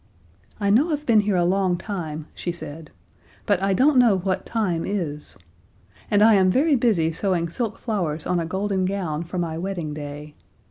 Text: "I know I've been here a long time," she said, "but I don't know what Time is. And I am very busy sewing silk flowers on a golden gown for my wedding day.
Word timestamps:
"I 0.59 0.71
know 0.71 0.89
I've 0.91 1.05
been 1.05 1.19
here 1.19 1.35
a 1.35 1.45
long 1.45 1.77
time," 1.77 2.25
she 2.33 2.51
said, 2.51 2.89
"but 3.45 3.61
I 3.61 3.73
don't 3.75 3.99
know 3.99 4.17
what 4.17 4.47
Time 4.47 4.83
is. 4.83 5.37
And 6.09 6.23
I 6.23 6.33
am 6.33 6.49
very 6.49 6.75
busy 6.75 7.11
sewing 7.11 7.49
silk 7.49 7.77
flowers 7.77 8.25
on 8.25 8.39
a 8.39 8.45
golden 8.47 8.85
gown 8.85 9.21
for 9.23 9.37
my 9.37 9.59
wedding 9.59 9.93
day. 9.93 10.33